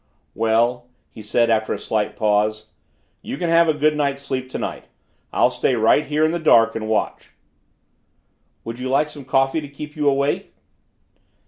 "Well," 0.33 0.87
he 1.11 1.21
said, 1.21 1.51
after 1.51 1.75
a 1.75 1.77
slight 1.77 2.15
pause, 2.15 2.69
"you 3.21 3.37
can 3.37 3.49
have 3.51 3.69
a 3.69 3.73
good 3.75 3.95
night's 3.95 4.23
sleep 4.23 4.49
tonight. 4.49 4.85
I'll 5.31 5.51
stay 5.51 5.75
right 5.75 6.03
here 6.07 6.25
in 6.25 6.31
the 6.31 6.39
dark 6.39 6.75
and 6.75 6.87
watch." 6.89 7.33
"Would 8.63 8.79
you 8.79 8.89
like 8.89 9.11
some 9.11 9.25
coffee 9.25 9.61
to 9.61 9.69
keep 9.69 9.95
you 9.95 10.09
awake?" 10.09 10.55